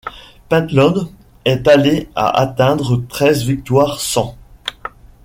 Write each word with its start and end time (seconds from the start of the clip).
Pentland 0.49 1.11
est 1.45 1.67
allé 1.67 2.09
à 2.15 2.29
atteindre 2.39 3.03
treize 3.07 3.43
victoires 3.45 3.99
Sans. 3.99 4.35